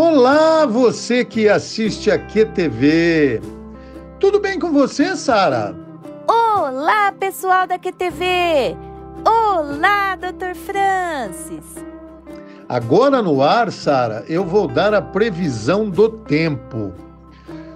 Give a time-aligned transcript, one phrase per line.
[0.00, 3.40] Olá, você que assiste a QTV.
[4.20, 5.74] Tudo bem com você, Sara?
[6.28, 8.76] Olá, pessoal da QTV.
[9.26, 10.54] Olá, Dr.
[10.54, 11.84] Francis.
[12.68, 16.92] Agora no ar, Sara, eu vou dar a previsão do tempo.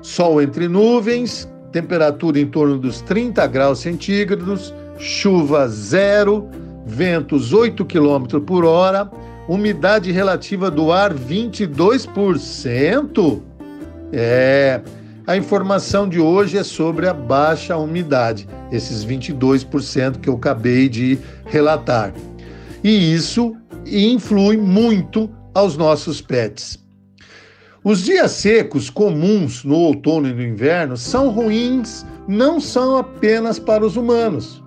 [0.01, 6.49] Sol entre nuvens, temperatura em torno dos 30 graus centígrados, chuva zero,
[6.87, 9.11] ventos 8 km por hora
[9.49, 13.41] umidade relativa do ar 22%.
[14.13, 14.83] É,
[15.27, 21.19] a informação de hoje é sobre a baixa umidade, esses 22% que eu acabei de
[21.47, 22.15] relatar.
[22.83, 23.55] E isso
[23.87, 26.83] influi muito aos nossos pets.
[27.85, 33.85] Os dias secos comuns no outono e no inverno são ruins, não são apenas para
[33.85, 34.63] os humanos.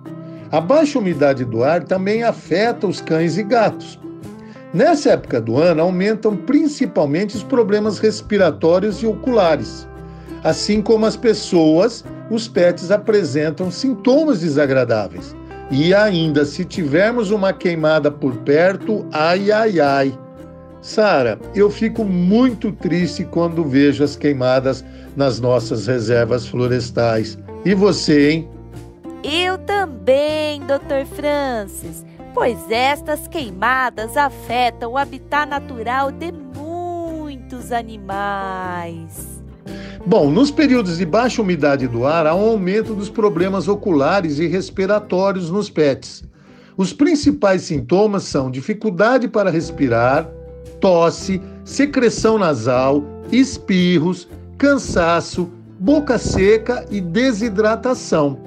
[0.52, 3.98] A baixa umidade do ar também afeta os cães e gatos.
[4.76, 9.88] Nessa época do ano, aumentam principalmente os problemas respiratórios e oculares.
[10.44, 15.34] Assim como as pessoas, os pets apresentam sintomas desagradáveis.
[15.70, 20.18] E ainda, se tivermos uma queimada por perto, ai, ai, ai.
[20.82, 24.84] Sara, eu fico muito triste quando vejo as queimadas
[25.16, 27.38] nas nossas reservas florestais.
[27.64, 28.48] E você, hein?
[29.24, 31.06] Eu também, Dr.
[31.16, 32.04] Francis
[32.36, 39.42] pois estas queimadas afetam o habitat natural de muitos animais.
[40.04, 44.46] Bom, nos períodos de baixa umidade do ar, há um aumento dos problemas oculares e
[44.46, 46.24] respiratórios nos pets.
[46.76, 50.28] Os principais sintomas são dificuldade para respirar,
[50.78, 54.28] tosse, secreção nasal, espirros,
[54.58, 55.50] cansaço,
[55.80, 58.40] boca seca e desidratação,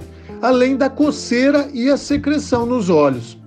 [0.44, 3.39] além da coceira e a secreção nos olhos.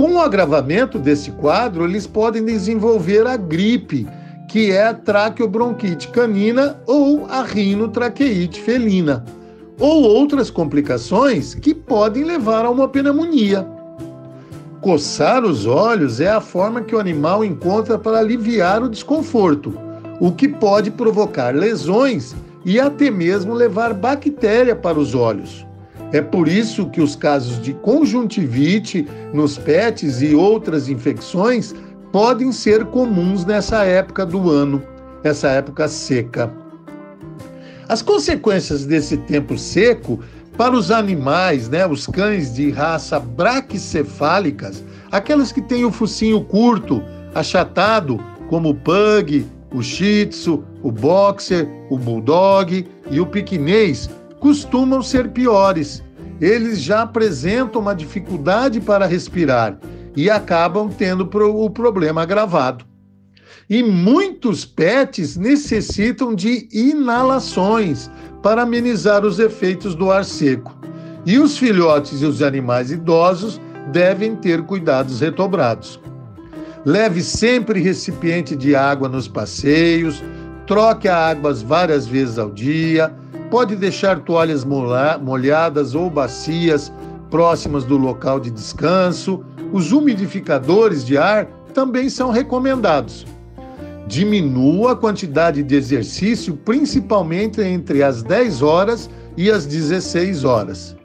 [0.00, 4.08] Com o agravamento desse quadro, eles podem desenvolver a gripe,
[4.48, 9.22] que é a traqueobronquite canina ou a rinotraqueite felina,
[9.78, 13.68] ou outras complicações que podem levar a uma pneumonia.
[14.80, 19.78] Coçar os olhos é a forma que o animal encontra para aliviar o desconforto,
[20.18, 22.34] o que pode provocar lesões
[22.64, 25.66] e até mesmo levar bactéria para os olhos.
[26.12, 31.74] É por isso que os casos de conjuntivite nos pets e outras infecções
[32.10, 34.82] podem ser comuns nessa época do ano,
[35.22, 36.52] essa época seca.
[37.88, 40.18] As consequências desse tempo seco
[40.56, 47.02] para os animais, né, os cães de raça braquicefálicas, aquelas que têm o focinho curto,
[47.34, 54.10] achatado, como o pug, o shih tzu, o boxer, o bulldog e o piquinês,
[54.40, 56.02] costumam ser piores.
[56.40, 59.78] Eles já apresentam uma dificuldade para respirar
[60.16, 62.84] e acabam tendo o problema agravado.
[63.68, 68.10] E muitos pets necessitam de inalações
[68.42, 70.76] para amenizar os efeitos do ar seco.
[71.24, 73.60] E os filhotes e os animais idosos
[73.92, 76.00] devem ter cuidados retobrados.
[76.84, 80.24] Leve sempre recipiente de água nos passeios,
[80.66, 83.14] troque a água várias vezes ao dia,
[83.50, 86.92] Pode deixar toalhas molhadas ou bacias
[87.30, 89.44] próximas do local de descanso.
[89.72, 93.26] Os umidificadores de ar também são recomendados.
[94.06, 100.96] Diminua a quantidade de exercício, principalmente entre as 10 horas e as 16 horas.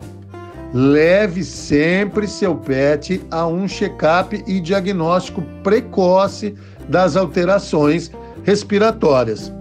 [0.73, 6.55] Leve sempre seu pet a um check-up e diagnóstico precoce
[6.89, 8.11] das alterações
[8.43, 9.53] respiratórias.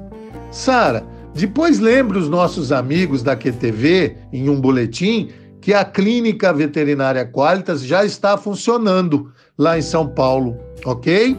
[0.50, 5.30] Sara, depois lembre os nossos amigos da QTV, em um boletim,
[5.60, 11.36] que a Clínica Veterinária Qualitas já está funcionando lá em São Paulo, ok?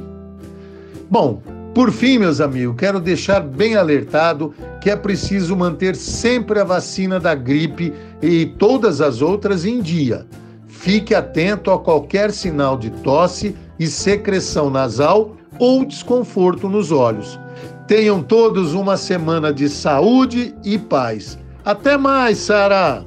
[1.10, 1.42] Bom,
[1.74, 7.20] por fim, meus amigos, quero deixar bem alertado que é preciso manter sempre a vacina
[7.20, 10.26] da gripe e todas as outras em dia.
[10.68, 17.40] Fique atento a qualquer sinal de tosse e secreção nasal ou desconforto nos olhos.
[17.88, 21.38] Tenham todos uma semana de saúde e paz.
[21.64, 23.06] Até mais, Sara!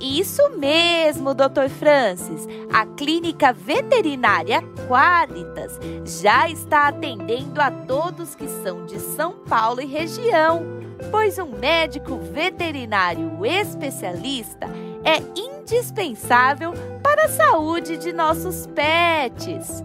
[0.00, 1.68] Isso mesmo, Dr.
[1.68, 2.48] Francis.
[2.72, 5.78] A Clínica Veterinária Qualitas
[6.22, 10.64] já está atendendo a todos que são de São Paulo e região,
[11.10, 14.66] pois um médico veterinário especialista
[15.04, 16.72] é indispensável
[17.02, 19.84] para a saúde de nossos pets.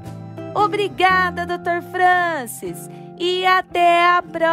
[0.56, 1.84] Obrigada, Dr.
[1.92, 4.48] Francis e até a próxima!